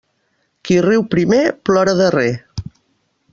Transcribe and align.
Qui 0.69 0.77
riu 0.85 1.03
primer 1.11 1.41
plora 1.69 1.95
darrer. 2.01 2.27